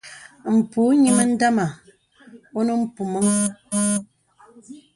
[0.55, 1.65] M̄pù nyìmə dāmà
[2.57, 3.25] onə mpùməŋ.